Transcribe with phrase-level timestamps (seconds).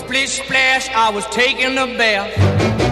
[0.00, 2.32] Splish splash, I was taking a bath.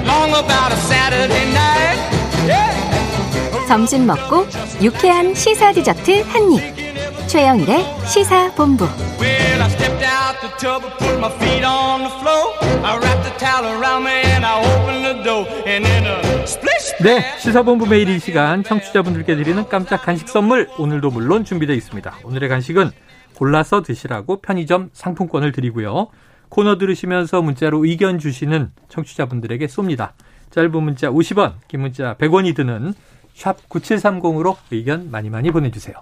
[0.06, 1.98] Long about a Saturday night.
[2.46, 3.66] Yeah.
[3.66, 4.46] 점심 먹고
[4.82, 7.28] 유쾌한 시사 디저트 한 입.
[7.28, 8.84] 최영일의 시사 본부.
[9.20, 12.54] Well, I stepped out the tub and put my feet on the floor.
[12.84, 15.46] I wrapped the towel around me and I opened the door.
[15.66, 17.42] And then a splish 네, splash.
[17.42, 22.18] 시사본부 매일 이 시간 청취자분들께 드리는 깜짝 간식 선물 오늘도 물론 준비되어 있습니다.
[22.24, 22.90] 오늘의 간식은
[23.34, 26.08] 골라서 드시라고 편의점 상품권을 드리고요.
[26.48, 30.12] 코너 들으시면서 문자로 의견 주시는 청취자분들에게 쏩니다.
[30.50, 32.94] 짧은 문자 50원, 긴 문자 100원이 드는
[33.34, 35.94] 샵 9730으로 의견 많이 많이 보내주세요.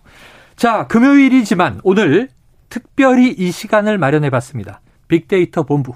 [0.57, 2.29] 자, 금요일이지만 오늘
[2.69, 4.81] 특별히 이 시간을 마련해 봤습니다.
[5.09, 5.95] 빅데이터 본부.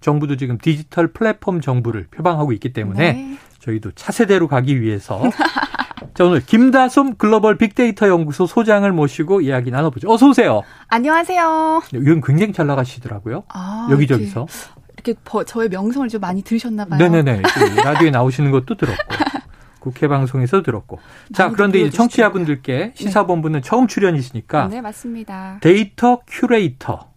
[0.00, 3.38] 정부도 지금 디지털 플랫폼 정부를 표방하고 있기 때문에 네.
[3.60, 5.22] 저희도 차세대로 가기 위해서
[6.14, 10.10] 자, 오늘 김다솜 글로벌 빅데이터 연구소 소장을 모시고 이야기 나눠보죠.
[10.10, 10.62] 어서 오세요.
[10.88, 11.82] 안녕하세요.
[11.94, 13.44] 이건 굉장히 잘 나가시더라고요.
[13.48, 14.46] 아, 여기저기서.
[14.50, 16.98] 이렇게, 이렇게 버- 저의 명성을 좀 많이 들으셨나 봐요.
[16.98, 17.42] 네네네.
[17.74, 19.14] 그 라디오에 나오시는 것도 들었고.
[19.80, 20.98] 국회 방송에서 들었고.
[21.34, 21.96] 자, 그런데 이제 불러주시더라고요.
[21.96, 25.58] 청취자분들께 시사본부는 처음 출연이시니까 네, 맞습니다.
[25.60, 27.08] 데이터 큐레이터.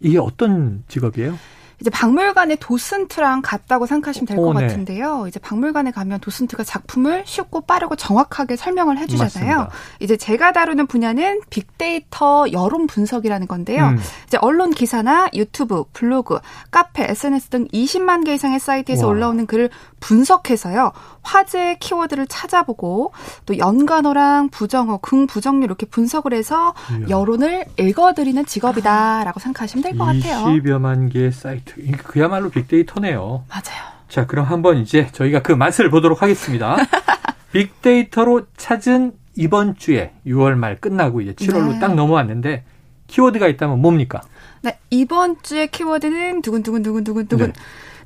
[0.00, 1.38] 이게 어떤 직업이에요?
[1.82, 4.68] 이제 박물관의 도슨트랑 같다고 생각하시면 될것 오, 네.
[4.68, 5.24] 같은데요.
[5.26, 9.56] 이제 박물관에 가면 도슨트가 작품을 쉽고 빠르고 정확하게 설명을 해주잖아요.
[9.56, 9.70] 맞습니다.
[9.98, 13.88] 이제 제가 다루는 분야는 빅데이터 여론 분석이라는 건데요.
[13.88, 13.98] 음.
[14.28, 16.38] 이제 언론 기사나 유튜브, 블로그,
[16.70, 19.10] 카페, SNS 등 20만 개 이상의 사이트에서 와.
[19.12, 20.92] 올라오는 글을 분석해서요.
[21.22, 23.12] 화제 키워드를 찾아보고
[23.46, 26.74] 또 연관어랑 부정어, 긍부정률 이렇게 분석을 해서.
[27.08, 30.46] 여론을 읽어드리는 직업이다라고 생각하시면 될 것 같아요.
[30.46, 31.71] 20여만 개의 사이트.
[32.04, 33.44] 그야말로 빅데이터네요.
[33.48, 33.92] 맞아요.
[34.08, 36.76] 자, 그럼 한번 이제 저희가 그 맛을 보도록 하겠습니다.
[37.52, 41.78] 빅데이터로 찾은 이번 주에 6월 말 끝나고 이제 7월로 네.
[41.78, 42.64] 딱 넘어왔는데
[43.06, 44.20] 키워드가 있다면 뭡니까?
[44.62, 47.52] 네, 이번 주의 키워드는 두근두근두근두근두근.
[47.52, 47.52] 네.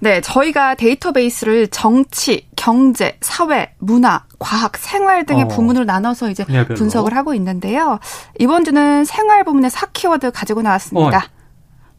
[0.01, 0.21] 네.
[0.21, 5.49] 저희가 데이터베이스를 정치, 경제, 사회, 문화, 과학, 생활 등의 어.
[5.49, 6.77] 부문으로 나눠서 이제 분야별로.
[6.77, 7.99] 분석을 하고 있는데요.
[8.39, 11.19] 이번 주는 생활 부문의 4키워드 가지고 나왔습니다.
[11.19, 11.23] 어.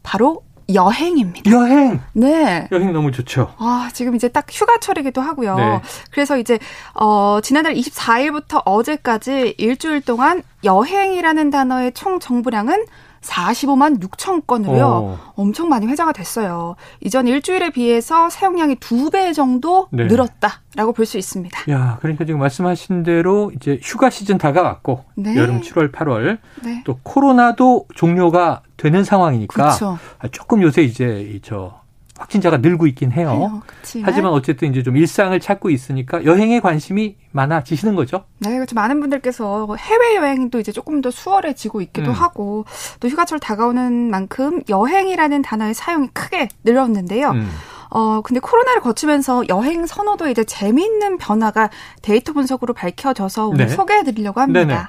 [0.03, 1.49] 바로 여행입니다.
[1.51, 1.99] 여행!
[2.13, 2.67] 네.
[2.71, 3.53] 여행 너무 좋죠.
[3.57, 5.55] 아, 지금 이제 딱 휴가철이기도 하고요.
[5.55, 5.81] 네.
[6.11, 6.59] 그래서 이제,
[6.93, 12.85] 어, 지난달 24일부터 어제까지 일주일 동안 여행이라는 단어의 총 정보량은
[13.27, 14.85] 45만 6천 건으로요.
[14.87, 15.19] 어.
[15.35, 16.75] 엄청 많이 회자가 됐어요.
[17.01, 20.05] 이전 일주일에 비해서 사용량이 두 배 정도 네.
[20.05, 21.71] 늘었다라고 볼 수 있습니다.
[21.71, 25.35] 야, 그러니까 지금 말씀하신 대로 이제 휴가 시즌 다가왔고 네.
[25.37, 26.81] 여름 7월, 8월 네.
[26.85, 29.97] 또 코로나도 종료가 되는 상황이니까 그렇죠.
[30.19, 31.79] 아, 조금 요새 이제 이저
[32.17, 33.61] 확진자가 늘고 있긴 해요.
[33.65, 38.25] 그치만 하지만 어쨌든 이제 좀 일상을 찾고 있으니까 여행에 관심이 많아지시는 거죠.
[38.39, 38.75] 네, 그렇죠.
[38.75, 42.13] 많은 분들께서 해외 여행도 이제 조금 더 수월해지고 있기도 음.
[42.13, 42.65] 하고,
[42.99, 47.29] 또 휴가철 다가오는 만큼 여행이라는 단어의 사용이 크게 늘었는데요.
[47.31, 47.49] 음.
[47.89, 51.69] 어, 근데 코로나를 거치면서 여행 선호도에 이제 재미있는 변화가
[52.01, 53.73] 데이터 분석으로 밝혀져서 오늘 네.
[53.73, 54.65] 소개해 드리려고 합니다.
[54.65, 54.79] 네네.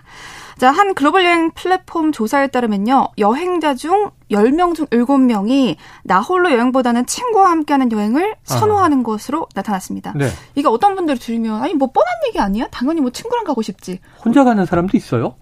[0.59, 3.11] 자, 한 글로벌 여행 플랫폼 조사에 따르면요.
[3.17, 10.15] 여행자 중 10명 중 7명이 나 홀로 여행보다는 친구와 함께하는 여행을 선호하는 것으로 나타났습니다.
[10.17, 10.29] 네.
[10.57, 12.67] 이게 어떤 분들이 들으면 아니 뭐 뻔한 얘기 아니야?
[12.73, 14.01] 당연히 뭐 친구랑 가고 싶지.
[14.25, 15.37] 혼자 가는 사람도 있어요.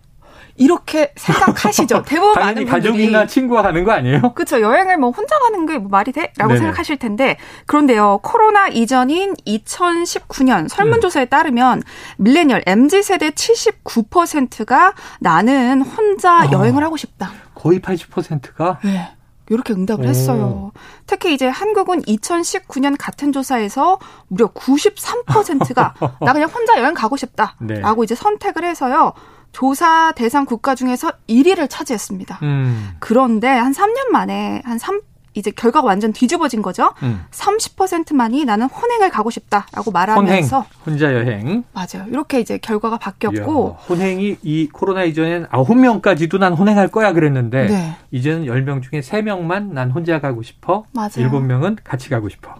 [0.59, 2.03] 이렇게 생각하시죠.
[2.09, 4.33] 대부분 많은 분들이 가족이나 친구와 가는 거 아니에요?
[4.35, 4.61] 그렇죠.
[4.61, 6.33] 여행을 뭐 혼자 가는 게 뭐 말이 돼?
[6.39, 6.61] 라고 네네.
[6.61, 7.37] 생각하실 텐데
[7.67, 8.21] 그런데요.
[8.23, 11.83] 코로나 이전인 2019년 설문조사에 따르면
[12.17, 16.51] 밀레니얼 MZ 세대 79%가 나는 혼자 아.
[16.53, 17.31] 여행을 하고 싶다.
[17.55, 19.13] 거의 80%가 네.
[19.49, 20.09] 이렇게 응답을 오.
[20.09, 20.73] 했어요.
[21.07, 27.81] 특히 이제 한국은 2019년 같은 조사에서 무려 93%가 나 그냥 혼자 여행 가고 싶다라고 네.
[28.03, 29.13] 이제 선택을 해서요.
[29.57, 32.41] 조사 대상 국가 중에서 1위를 차지했습니다.
[32.43, 35.01] 음, 그런데 한 3년 만에 한 3,
[35.33, 36.93] 이제 결과가 완전 뒤집어진 거죠.
[37.03, 37.25] 음.
[37.31, 41.65] 30%만이 나는 혼행을 가고 싶다라고 혼행, 말하면서 혼자 여행.
[41.73, 42.07] 맞아요.
[42.09, 47.97] 이렇게 이제 결과가 바뀌었고 이야, 혼행이 이 코로나 이전엔 9명까지도 난 혼행할 거야 그랬는데 네.
[48.11, 50.85] 이제는 10명 중에 3명만 난 혼자 가고 싶어.
[50.93, 51.09] 맞아요.
[51.09, 52.57] 7명은 같이 가고 싶어.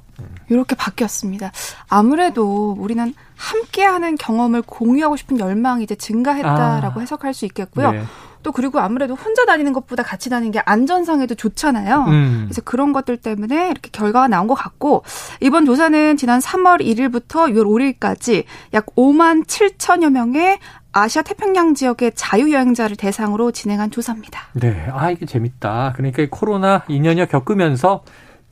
[0.49, 1.53] 이렇게 바뀌었습니다.
[1.89, 7.01] 아무래도 우리는 함께하는 경험을 공유하고 싶은 열망이 이제 증가했다라고 아.
[7.01, 7.93] 해석할 수 있겠고요.
[7.93, 8.03] 네.
[8.43, 12.05] 또 그리고 아무래도 혼자 다니는 것보다 같이 다니는 게 안전상에도 좋잖아요.
[12.05, 12.43] 음.
[12.45, 15.03] 그래서 그런 것들 때문에 이렇게 결과가 나온 것 같고
[15.41, 20.61] 이번 조사는 지난 3월 1일부터 6월 5일까지 약 5만 7천여 명의
[20.93, 24.43] 아시아 태평양 지역의 자유여행자를 대상으로 진행한 조사입니다.
[24.55, 24.89] 네.
[24.93, 25.95] 아, 이게 재밌다.
[25.97, 28.05] 그러니까 이 코로나 2년여 겪으면서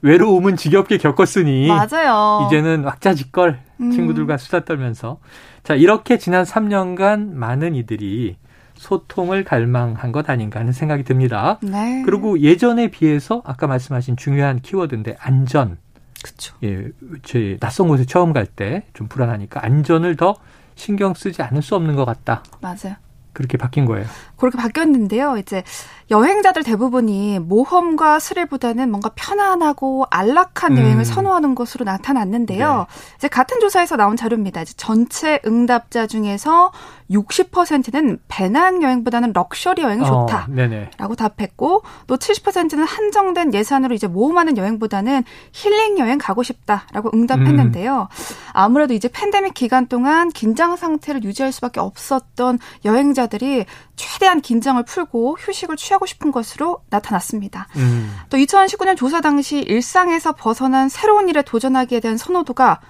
[0.08, 2.46] 외로움은 지겹게 겪었으니 맞아요.
[2.46, 3.90] 이제는 왁자지껄 음.
[3.90, 5.18] 친구들과 수다 떨면서
[5.62, 8.36] 자, 이렇게 지난 3년간 많은 이들이
[8.74, 11.58] 소통을 갈망한 것 아닌가 하는 생각이 듭니다.
[11.62, 12.02] 네.
[12.04, 15.78] 그리고 예전에 비해서 아까 말씀하신 중요한 키워드인데 안전.
[16.22, 16.54] 그쵸.
[16.64, 16.88] 예,
[17.22, 20.34] 제 낯선 곳에 처음 갈 때 좀 불안하니까 안전을 더
[20.74, 22.42] 신경 쓰지 않을 수 없는 것 같다.
[22.60, 22.96] 맞아요.
[23.32, 24.06] 그렇게 바뀐 거예요.
[24.36, 25.36] 그렇게 바뀌었는데요.
[25.38, 25.64] 이제
[26.10, 30.82] 여행자들 대부분이 모험과 스릴보다는 뭔가 편안하고 안락한 음.
[30.82, 32.86] 여행을 선호하는 것으로 나타났는데요.
[33.16, 34.62] 이제 같은 조사에서 나온 자료입니다.
[34.62, 36.72] 이제 전체 응답자 중에서
[37.10, 40.46] 60%는 배낭 여행보다는 럭셔리 여행이 좋다.
[40.48, 40.90] 어, 네네.
[40.96, 48.08] 라고 답했고 또 70%는 한정된 예산으로 이제 모험하는 여행보다는 힐링 여행 가고 싶다라고 응답했는데요.
[48.52, 53.66] 아무래도 이제 팬데믹 기간 동안 긴장 상태를 유지할 수밖에 없었던 여행자들이
[53.96, 57.68] 최대한 긴장을 풀고 휴식을 취하 고 싶은 것으로 나타났습니다.
[57.76, 58.14] 음.
[58.30, 62.80] 또 2019년 조사 당시 일상에서 벗어난 새로운 일에 도전하기에 대한 선호도가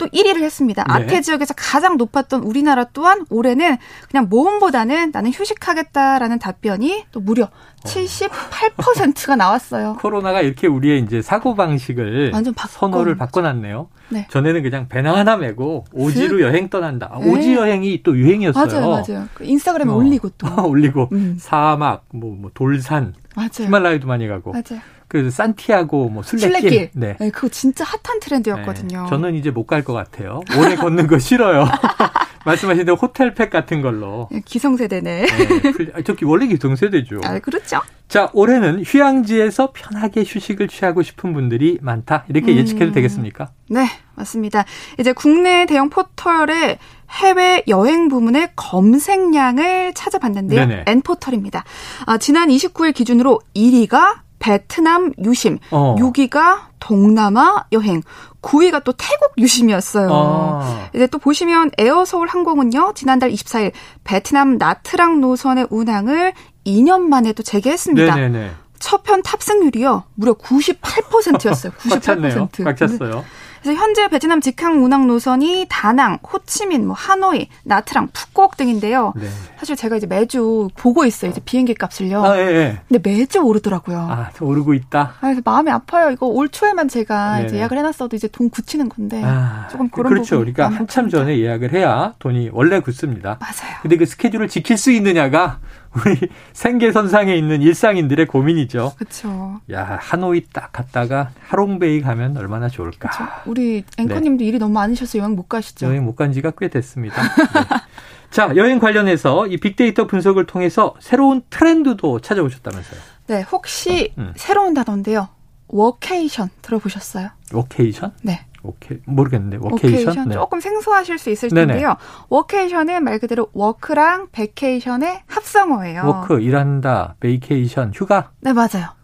[0.00, 0.82] 또 1위를 했습니다.
[0.82, 0.92] 네.
[0.92, 3.76] 아태 지역에서 가장 높았던 우리나라 또한 올해는
[4.10, 7.50] 그냥 모험보다는 나는 휴식하겠다라는 답변이 또 무려
[7.84, 9.98] 78%가 나왔어요.
[10.00, 12.32] 코로나가 이렇게 우리의 이제 사고 방식을
[12.68, 13.88] 선호를 바꿔놨네요.
[14.08, 14.26] 네.
[14.30, 17.18] 전에는 그냥 배낭 하나 메고 오지로 여행 떠난다.
[17.20, 17.30] 네.
[17.30, 18.66] 오지 여행이 또 유행이었어요.
[18.66, 19.28] 맞아요, 맞아요.
[19.34, 19.96] 그 인스타그램에 어.
[19.96, 20.48] 올리고 또.
[20.66, 21.36] 올리고 음.
[21.38, 23.50] 사막, 뭐, 뭐 돌산, 맞아요.
[23.58, 24.52] 히말라야도 많이 가고.
[24.52, 24.80] 맞아요.
[25.10, 26.48] 그래서 산티아고, 뭐 술래길.
[26.60, 26.90] 술래길.
[26.94, 27.16] 네.
[27.18, 29.02] 네, 그거 진짜 핫한 트렌드였거든요.
[29.02, 29.08] 네.
[29.10, 30.40] 저는 이제 못 갈 것 같아요.
[30.58, 31.64] 오래 걷는 거 싫어요.
[32.46, 34.28] 말씀하신 대로 호텔팩 같은 걸로.
[34.32, 35.26] 네, 기성세대네.
[35.26, 37.20] 네, 풀- 아, 저기 원래 기성세대죠.
[37.24, 37.80] 아, 그렇죠.
[38.08, 42.24] 자, 올해는 휴양지에서 편하게 휴식을 취하고 싶은 분들이 많다.
[42.28, 42.56] 이렇게 음.
[42.58, 43.50] 예측해도 되겠습니까?
[43.68, 44.64] 네, 맞습니다.
[44.98, 46.78] 이제 국내 대형 포털의
[47.10, 50.66] 해외 여행 부문의 검색량을 찾아봤는데요.
[50.66, 50.84] 네네.
[50.86, 51.64] N포털입니다.
[52.06, 55.94] 아, 지난 29일 기준으로 1위가 베트남 유심, 어.
[55.96, 58.02] 6위가 동남아 여행,
[58.42, 60.08] 9위가 또 태국 유심이었어요.
[60.10, 60.88] 아.
[60.94, 63.70] 이제 또 보시면 에어 서울 항공은요, 지난달 24일
[64.02, 66.32] 베트남 나트랑 노선의 운항을
[66.66, 68.14] 2년 만에 또 재개했습니다.
[68.14, 68.50] 네네네.
[68.80, 71.72] 첫편 탑승률이요, 무려 98%였어요.
[71.72, 71.90] 98%.
[71.90, 72.48] 꽉 찼네요.
[72.64, 73.24] 꽉 찼어요.
[73.62, 79.12] 그래서 현재 베트남 직항 운항 노선이 다낭, 호치민, 뭐 하노이, 나트랑, 푸꾸옥 등인데요.
[79.16, 79.28] 네.
[79.58, 81.30] 사실 제가 이제 매주 보고 있어요.
[81.30, 82.24] 이제 비행기 값을요.
[82.24, 82.80] 아, 예, 예.
[82.88, 83.98] 근데 매주 오르더라고요.
[83.98, 84.12] 아.
[84.12, 85.14] 아, 오르고 있다.
[85.20, 86.10] 그래서 마음이 아파요.
[86.10, 87.58] 이거 올 초에만 제가 이제 네네.
[87.60, 89.72] 예약을 해놨어도 이제 돈 굳히는 건데 아, 네.
[89.72, 90.36] 조금 그런 그렇죠.
[90.36, 91.10] 마음이 한참.
[91.10, 93.38] 전에 예약을 해야 돈이 원래 굳습니다.
[93.40, 93.76] 맞아요.
[93.82, 95.58] 근데 그 스케줄을 지킬 수 있느냐가
[95.94, 98.92] 우리 생계선상에 있는 일상인들의 고민이죠.
[98.96, 99.60] 그렇죠.
[99.72, 103.10] 야, 하노이 딱 갔다가 하롱베이 가면 얼마나 좋을까.
[103.10, 103.32] 그렇죠.
[103.46, 105.86] 우리 앵커님도 일이 너무 많으셔서 여행 못 가시죠.
[105.86, 107.20] 여행 못 간 지가 꽤 됐습니다.
[107.22, 107.28] 네.
[108.30, 113.00] 자, 여행 관련해서 이 빅데이터 분석을 통해서 새로운 트렌드도 찾아오셨다면서요.
[113.26, 114.32] 네, 혹시 음.
[114.36, 115.28] 새로운 단어인데요.
[115.66, 117.30] 워케이션 들어보셨어요?
[117.52, 118.12] 워케이션?
[118.22, 118.44] 네.
[118.62, 118.98] 오케이.
[119.06, 119.58] 모르겠는데.
[119.60, 120.06] 워케이션?
[120.08, 120.34] 워케이션 네.
[120.34, 121.66] 조금 생소하실 수 있을 네네.
[121.74, 121.96] 텐데요.
[122.28, 126.06] 워케이션은 말 그대로 work랑 vacation의 합성어예요.
[126.06, 128.30] work, 일한다, vacation, 휴가.
[128.40, 128.98] 네, 맞아요.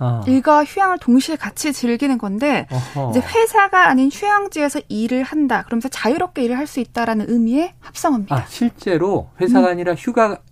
[0.00, 0.22] 아.
[0.28, 3.10] 일과 휴양을 동시에 같이 즐기는 건데 어허.
[3.10, 5.64] 이제 회사가 아닌 휴양지에서 일을 한다.
[5.64, 8.36] 그러면서 자유롭게 일을 할 수 있다라는 의미의 합성어입니다.
[8.36, 10.47] 아, 실제로 회사가 아니라 휴가 이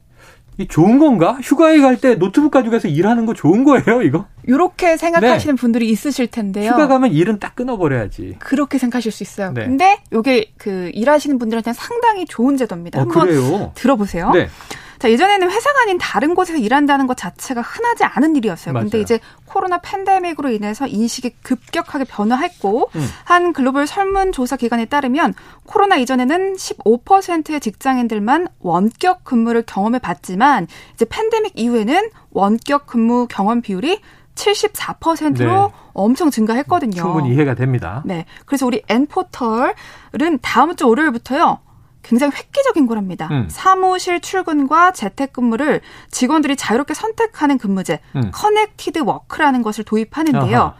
[0.69, 1.39] 좋은 건가?
[1.43, 4.25] 휴가에 갈 때 노트북 가지고 가서 일하는 거 좋은 거예요, 이거?
[4.47, 6.65] 이렇게 생각하시는 분들이 있으실 텐데요.
[6.65, 6.71] 네.
[6.71, 8.37] 휴가 가면 일은 딱 끊어버려야지.
[8.39, 9.53] 그렇게 생각하실 수 있어요.
[9.53, 9.65] 네.
[9.67, 12.99] 근데 이게 그 일하시는 분들한테는 상당히 좋은 제도입니다.
[12.99, 13.73] 어, 한번 그래요?
[13.75, 14.31] 들어보세요.
[14.31, 14.49] 네.
[14.99, 18.75] 자, 예전에는 회사가 아닌 다른 곳에서 일한다는 것 자체가 흔하지 않은 일이었어요.
[18.75, 19.03] 근데 맞아요.
[19.03, 23.09] 이제 코로나 팬데믹으로 인해서 인식이 급격하게 변화했고 음.
[23.25, 25.35] 한 글로벌 설문조사 기관에 따르면
[25.65, 34.01] 코로나 이전에는 15%의 직장인들만 원격 근무를 경험해 봤지만 이제 팬데믹 이후에는 원격 근무 경험 비율이
[34.35, 35.75] 74%로 네.
[35.95, 36.95] 엄청 증가했거든요.
[36.95, 38.03] 충분히 이해가 됩니다.
[38.05, 38.27] 네.
[38.45, 41.59] 그래서 우리 N포털은 다음 주 월요일부터요.
[42.07, 43.29] 굉장히 획기적인 거랍니다.
[43.31, 43.49] 음.
[43.51, 48.31] 사무실 출근과 재택근무를 직원들이 자유롭게 선택하는 근무제 음.
[48.33, 50.59] connected work라는 것을 도입하는데요.
[50.59, 50.75] 아하.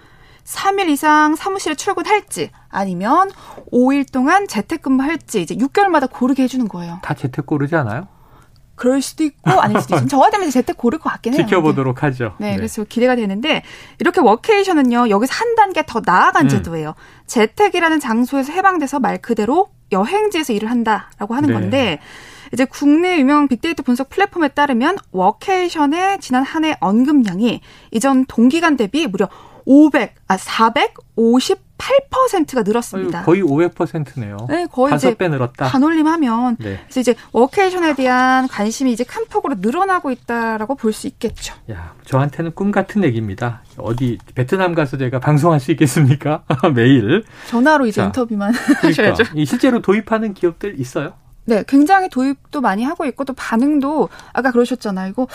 [0.45, 3.31] 3일 이상 사무실에 출근할지 아니면
[3.73, 7.01] 5일 동안 재택근무할지 이제 6개월마다 고르게 해주는 거예요.
[7.03, 8.07] 다 재택 고르지 않아요?
[8.77, 10.09] 그럴 수도 있고 아닐 수도 있어요.
[10.09, 11.43] 저 같으면 이제 재택 고를 것 같긴 해요.
[11.45, 12.35] 지켜보도록 하죠.
[12.39, 13.63] 네, 그래서 기대가 되는데
[13.99, 16.49] 이렇게 워케이션은요 여기서 한 단계 더 나아간 음.
[16.49, 16.95] 제도예요.
[17.27, 21.55] 재택이라는 장소에서 해방돼서 말 그대로 여행지에서 일을 한다라고 하는 네.
[21.55, 21.99] 건데
[22.53, 29.07] 이제 국내 유명 빅데이터 분석 플랫폼에 따르면 워케이션의 지난 한 해 언급량이 이전 동기간 대비
[29.07, 29.29] 무려
[29.65, 30.37] 500, 아
[31.79, 33.23] 458%가 늘었습니다.
[33.23, 34.37] 거의 500%네요.
[34.49, 35.67] 네, 거의 다섯 이제 배 늘었다.
[35.67, 36.81] 반올림하면 네.
[36.85, 41.55] 그래서 이제 워케이션에 대한 관심이 이제 큰 폭으로 늘어나고 있다라고 볼 수 있겠죠.
[41.71, 43.63] 야, 저한테는 꿈 같은 얘기입니다.
[43.77, 46.45] 어디 베트남 가서 제가 방송할 수 있겠습니까?
[46.75, 47.23] 매일.
[47.49, 49.25] 전화로 이제 자, 인터뷰만 그러니까 하셔야죠.
[49.35, 51.13] 이 실제로 도입하는 기업들 있어요?
[51.45, 55.11] 네, 굉장히 도입도 많이 하고 있고 또 반응도 아까 그러셨잖아요.
[55.11, 55.27] 이거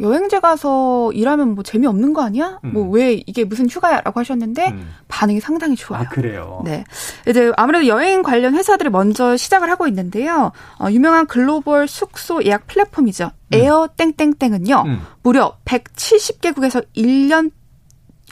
[0.00, 2.58] 여행지 가서 일하면 뭐 재미없는 거 아니야?
[2.64, 2.72] 음.
[2.72, 4.88] 뭐왜 이게 무슨 휴가야라고 하셨는데 음.
[5.08, 6.02] 반응이 상당히 좋아요.
[6.02, 6.62] 아, 그래요.
[6.64, 6.84] 네.
[7.28, 10.52] 이제 아무래도 여행 관련 회사들이 먼저 시작을 하고 있는데요.
[10.80, 13.30] 어, 유명한 글로벌 숙소 예약 플랫폼이죠.
[13.52, 14.82] 에어 땡땡땡은요.
[14.86, 15.00] 음.
[15.22, 17.50] 무려 170개국에서 1년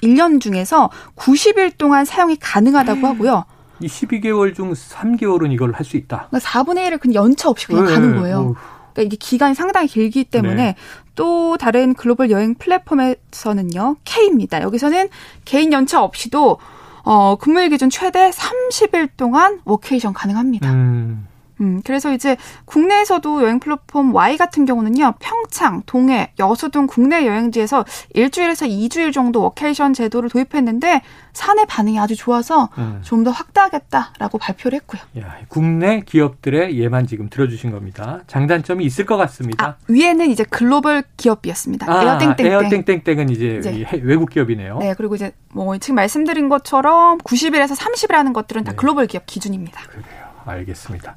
[0.03, 3.45] 1년 중에서 90일 동안 사용이 가능하다고 하고요.
[3.81, 6.29] 이 12개월 중 3개월은 이걸 할 수 있다.
[6.31, 8.37] 그러니까 4분의 1을 그냥 연차 없이 그냥 네, 가는 거예요.
[8.39, 8.55] 어휴.
[8.93, 10.75] 그러니까 이게 기간이 상당히 길기 때문에 네.
[11.15, 13.97] 또 다른 글로벌 여행 플랫폼에서는요.
[14.05, 14.63] K입니다.
[14.63, 15.09] 여기서는
[15.45, 16.59] 개인 연차 없이도
[17.05, 20.71] 어, 근무일 기준 최대 30일 동안 워케이션 가능합니다.
[20.73, 21.27] 음.
[21.63, 27.85] 음, 그래서 이제 국내에서도 여행 플랫폼 Y 같은 경우는요, 평창, 동해, 여수 등 국내 여행지에서
[28.15, 31.03] 일주일에서 2주일 정도 워케이션 제도를 도입했는데
[31.33, 33.01] 사내 반응이 아주 좋아서 음.
[33.03, 35.01] 좀더 확대하겠다라고 발표를 했고요.
[35.21, 38.21] 야, 국내 기업들의 예만 지금 들어주신 겁니다.
[38.27, 39.65] 장단점이 있을 것 같습니다.
[39.65, 41.91] 아, 위에는 이제 글로벌 기업이었습니다.
[41.91, 42.47] 아, 에어땡땡땡.
[42.47, 43.87] 에어땡땡땡은 이제 이제.
[44.03, 44.79] 외국 기업이네요.
[44.79, 48.77] 네, 그리고 이제 뭐 지금 말씀드린 것처럼 90일에서 30일 하는 것들은 다 네.
[48.77, 49.83] 글로벌 기업 기준입니다.
[49.89, 50.22] 그래요.
[50.47, 51.17] 알겠습니다.